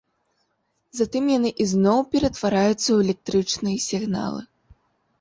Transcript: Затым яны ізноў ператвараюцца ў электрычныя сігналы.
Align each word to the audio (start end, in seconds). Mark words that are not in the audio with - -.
Затым 0.99 1.23
яны 1.37 1.51
ізноў 1.67 1.99
ператвараюцца 2.17 2.75
ў 2.91 2.97
электрычныя 3.05 3.77
сігналы. 3.89 4.41